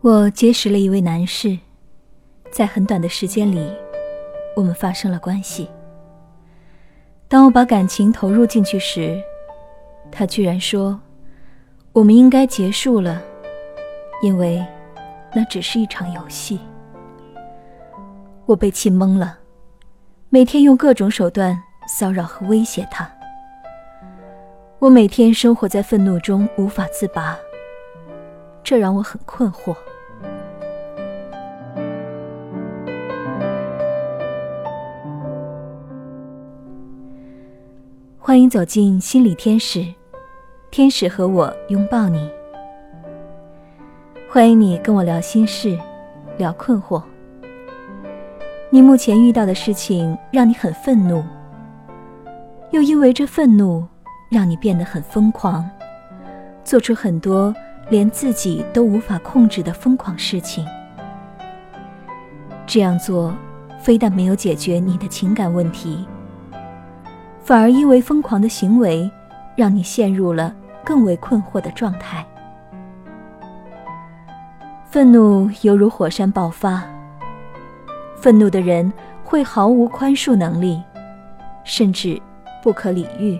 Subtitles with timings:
[0.00, 1.58] 我结识了一位男士，
[2.52, 3.68] 在很短的时间里，
[4.54, 5.68] 我们发生了关系。
[7.26, 9.20] 当我把感情投入进去时，
[10.08, 11.00] 他居然说
[11.92, 13.20] ：“我们应该结束了，
[14.22, 14.64] 因为
[15.34, 16.60] 那只是一场游戏。”
[18.46, 19.36] 我被气懵了，
[20.28, 23.10] 每天用各种手段骚扰和威胁他。
[24.78, 27.36] 我每天生活在愤怒中无法自拔，
[28.68, 29.74] 这让我很困惑。
[38.18, 39.82] 欢迎走进心理天使，
[40.70, 42.30] 天使和我拥抱你。
[44.28, 45.78] 欢迎你跟我聊心事，
[46.36, 47.02] 聊困惑。
[48.68, 51.24] 你目前遇到的事情让你很愤怒，
[52.70, 53.88] 又因为这愤怒
[54.28, 55.66] 让你变得很疯狂，
[56.62, 57.54] 做出很多
[57.90, 60.66] 连自己都无法控制的疯狂事情。
[62.66, 63.34] 这样做
[63.80, 66.06] 非但没有解决你的情感问题。
[67.40, 69.10] 反而因为疯狂的行为，
[69.56, 70.54] 让你陷入了
[70.84, 72.24] 更为困惑的状态。
[74.90, 76.82] 愤怒犹如火山爆发，
[78.16, 78.92] 愤怒的人
[79.24, 80.82] 会毫无宽恕能力，
[81.64, 82.20] 甚至
[82.62, 83.38] 不可理喻。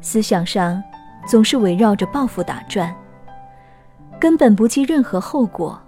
[0.00, 0.82] 思想上
[1.30, 2.92] 总是围绕着报复打转，
[4.18, 5.80] 根本不计任何后果。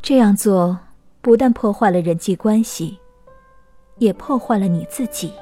[0.00, 0.78] 这样做
[1.20, 2.96] 不但破坏了人际关系。
[3.98, 5.32] 也破坏了你自己。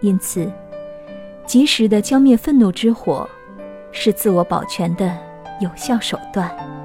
[0.00, 0.48] 因此，
[1.44, 3.28] 及时的浇灭愤怒之火，
[3.90, 5.16] 是自我保全的
[5.60, 6.75] 有效手段。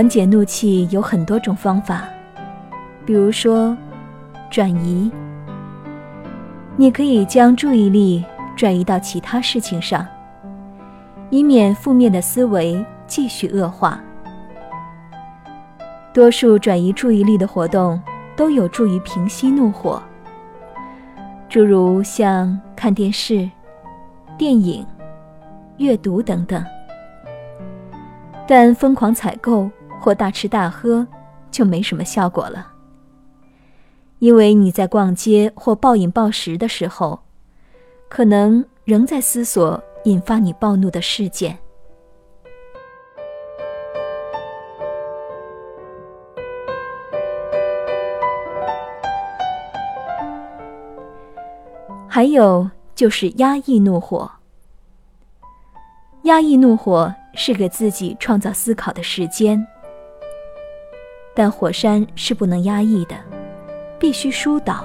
[0.00, 2.04] 缓解怒气有很多种方法，
[3.04, 3.76] 比如说，
[4.50, 5.12] 转移。
[6.74, 8.24] 你可以将注意力
[8.56, 10.06] 转移到其他事情上。
[11.28, 14.00] 以免负面的思维继续恶化。
[16.14, 18.00] 多数转移注意力的活动
[18.34, 20.02] 都有助于平息怒火，
[21.46, 23.46] 诸如像看电视、
[24.38, 24.82] 电影、
[25.76, 26.64] 阅读等等。
[28.48, 31.06] 但疯狂采购或大吃大喝
[31.50, 32.72] 就没什么效果了，
[34.18, 37.20] 因为你在逛街或暴饮暴食的时候，
[38.08, 39.80] 可能仍在思索。
[40.04, 41.58] 引发你暴怒的事件，
[52.08, 54.30] 还有就是压抑怒火。
[56.22, 59.62] 压抑怒火是给自己创造思考的时间，
[61.34, 63.16] 但火山是不能压抑的，
[63.98, 64.84] 必须疏导，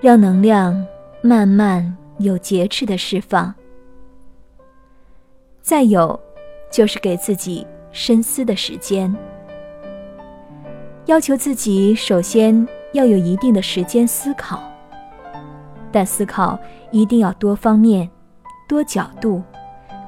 [0.00, 0.84] 让能量
[1.22, 3.54] 慢慢有节制的释放。
[5.62, 6.18] 再有，
[6.70, 9.14] 就是给自己深思的时间。
[11.06, 14.62] 要求自己首先要有一定的时间思考，
[15.92, 16.58] 但思考
[16.90, 18.08] 一定要多方面、
[18.68, 19.42] 多角度，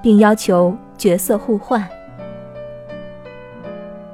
[0.03, 1.87] 并要求角色互换。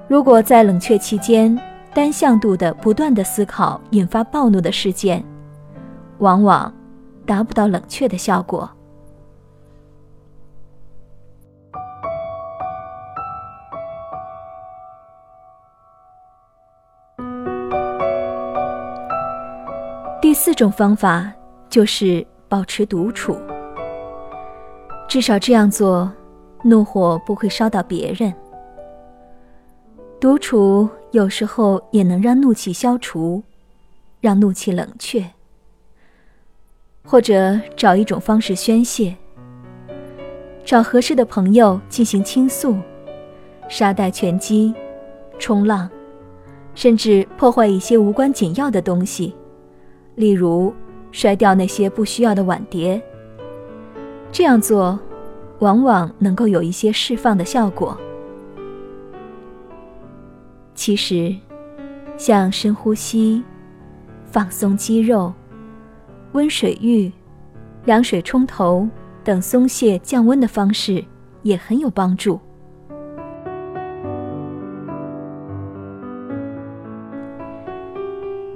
[0.08, 1.54] 如果在冷却期间
[1.94, 5.22] 单向度的不断的思考引发暴怒的事件，
[6.16, 6.72] 往往
[7.26, 8.68] 达不到冷却的效果。
[20.22, 21.30] 第四种方法
[21.68, 23.36] 就是保持独处，
[25.06, 26.10] 至少这样做，
[26.62, 28.32] 怒火不会烧到别人。
[30.20, 33.40] 独处有时候也能让怒气消除，
[34.20, 35.24] 让怒气冷却，
[37.04, 39.14] 或者找一种方式宣泄，
[40.64, 42.76] 找合适的朋友进行倾诉，
[43.68, 44.74] 沙袋拳击、
[45.38, 45.88] 冲浪，
[46.74, 49.32] 甚至破坏一些无关紧要的东西。
[50.16, 50.74] 例如，
[51.12, 53.00] 摔掉那些不需要的碗碟。
[54.32, 54.98] 这样做，
[55.60, 57.96] 往往能够有一些释放的效果。
[60.78, 61.34] 其实，
[62.16, 63.42] 像深呼吸、
[64.24, 65.34] 放松肌肉、
[66.34, 67.10] 温水浴、
[67.84, 68.88] 凉水冲头
[69.24, 71.04] 等松懈降温的方式，
[71.42, 72.38] 也很有帮助。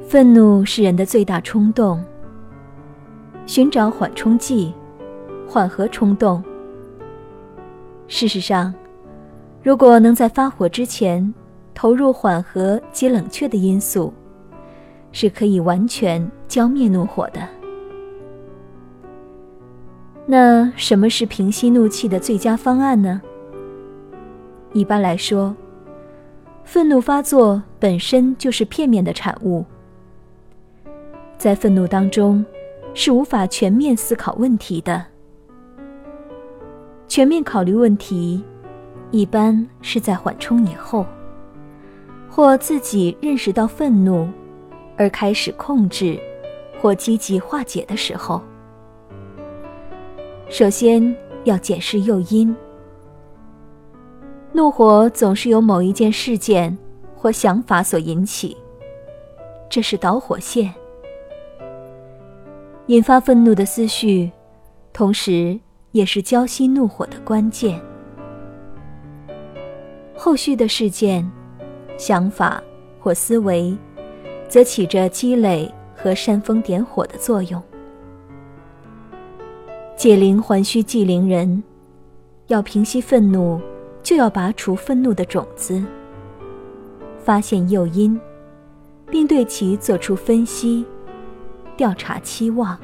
[0.07, 2.01] 愤怒是人的最大冲动。
[3.47, 4.73] 寻找缓冲剂，
[5.49, 6.41] 缓和冲动。
[8.07, 8.73] 事实上，
[9.61, 11.35] 如果能在发火之前
[11.75, 14.13] 投入缓和及冷却的因素，
[15.11, 17.41] 是可以完全浇灭怒火的。
[20.25, 23.21] 那什么是平息怒气的最佳方案呢？
[24.73, 25.55] 一般来说，
[26.65, 29.65] 愤怒发作本身就是片面的产物，
[31.37, 32.45] 在愤怒当中
[32.95, 35.05] 是无法全面思考问题的。
[37.09, 38.43] 全面考虑问题，
[39.11, 41.05] 一般是在缓冲以后，
[42.35, 44.27] 或自己认识到愤怒，
[44.97, 46.19] 而开始控制
[46.81, 48.41] 或积极化解的时候。
[50.49, 51.15] 首先
[51.45, 52.57] 要检视诱因。
[54.51, 56.77] 怒火总是由某一件事件
[57.15, 58.57] 或想法所引起，
[59.69, 60.73] 这是导火线，
[62.87, 64.33] 引发愤怒的思绪，
[64.91, 67.79] 同时也是浇熄怒火的关键。
[70.17, 71.31] 后续的事件、
[72.03, 72.61] 想法
[72.99, 73.73] 或思维，
[74.49, 77.63] 则起着积累和煽风点火的作用。
[79.97, 81.63] 解铃还须系铃人，
[82.49, 83.61] 要平息愤怒，
[84.03, 85.81] 就要拔除愤怒的种子，
[87.23, 88.21] 发现诱因，
[89.09, 90.85] 并对其做出分析、
[91.77, 92.77] 调查期望，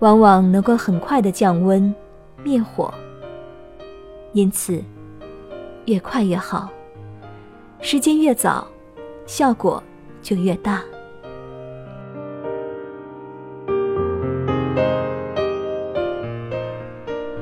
[0.00, 1.94] 往往能够很快的降温、
[2.44, 2.92] 灭火。
[4.34, 4.84] 因此，
[5.86, 6.68] 越快越好，
[7.82, 8.66] 时间越早，
[9.26, 9.82] 效果
[10.22, 10.82] 就越大。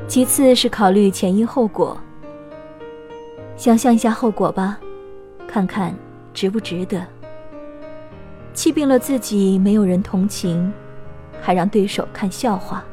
[0.06, 1.98] 其次是考虑前因后果。
[3.56, 4.78] 想象一下后果吧，
[5.48, 5.92] 看看
[6.32, 7.04] 值不值得。
[8.54, 10.72] 气病了自己，没有人同情，
[11.40, 12.84] 还让对手看笑话。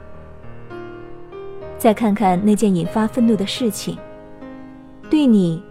[1.77, 3.97] 再看看那件引发愤怒的事情，
[5.09, 5.63] 对你、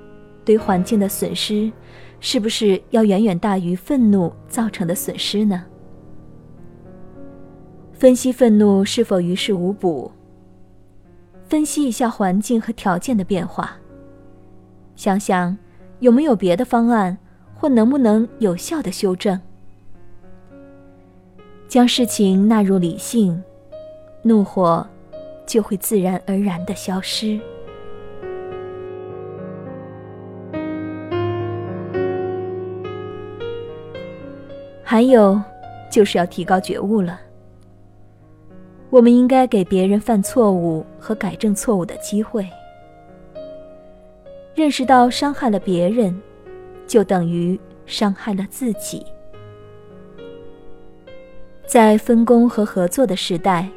[0.44, 1.70] 对环境的损失，
[2.20, 5.64] 是不是要远远大于愤怒造成的损失呢？
[7.92, 10.10] 分析愤怒是否于事无补。
[11.48, 13.76] 分析一下环境和条件的变化，
[14.96, 15.56] 想想
[16.00, 17.16] 有没有别的方案，
[17.54, 19.40] 或能不能有效的修正，
[21.68, 23.40] 将事情纳入理性，
[24.22, 24.86] 怒火
[25.46, 27.38] 就会自然而然的消失。
[34.84, 35.40] 还有，
[35.90, 37.18] 就是要提高觉悟了。
[38.90, 42.46] 我们应该给别人犯错误和改正错误的机会。
[44.54, 46.14] 认识到伤害了别人，
[46.86, 49.04] 就等于伤害了自己。
[51.66, 53.68] 在分工和合作的时代，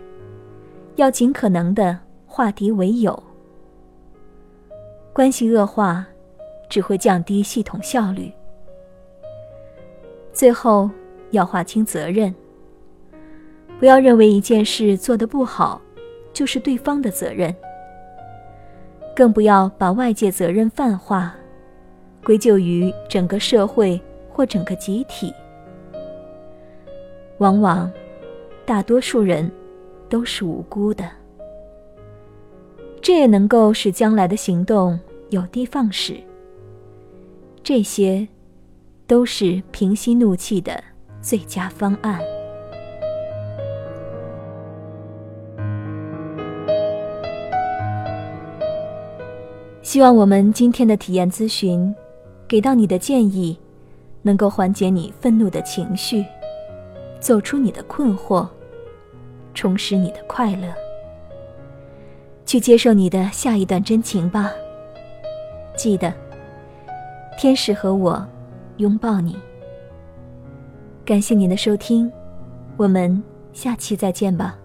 [0.97, 3.23] 要尽可能的化敌为友。
[5.13, 6.05] 关系恶化，
[6.69, 8.31] 只会降低系统效率。
[10.37, 10.87] 最后，
[11.31, 12.31] 要划清责任。
[13.79, 15.81] 不要认为一件事做得不好，
[16.31, 17.53] 就是对方的责任。
[19.15, 21.35] 更不要把外界责任泛化，
[22.23, 23.99] 归咎于整个社会
[24.29, 25.33] 或整个集体。
[27.39, 27.91] 往往，
[28.63, 29.51] 大多数人
[30.07, 31.03] 都是无辜的。
[33.01, 34.99] 这也能够使将来的行动
[35.31, 36.15] 有的放矢。
[37.63, 38.27] 这些，
[39.07, 40.83] 都是平息怒气的
[41.21, 42.19] 最佳方案。
[49.81, 51.95] 希望我们今天的体验咨询，
[52.45, 53.57] 给到你的建议，
[54.21, 56.25] 能够缓解你愤怒的情绪，
[57.21, 58.45] 走出你的困惑，
[59.53, 60.67] 重拾你的快乐，
[62.45, 64.51] 去接受你的下一段真情吧。
[65.77, 66.13] 记得，
[67.39, 68.27] 天使和我
[68.77, 69.37] 拥抱你。
[71.05, 72.11] 感谢您的收听，
[72.75, 73.21] 我们
[73.53, 74.57] 下期再见吧。